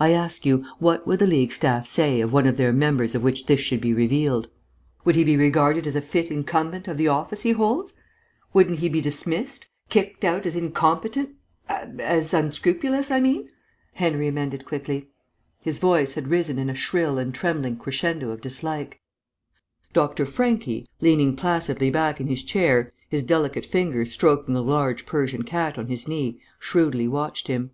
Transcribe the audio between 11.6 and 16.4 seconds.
as unscrupulous, I mean," Henry amended quickly. His voice had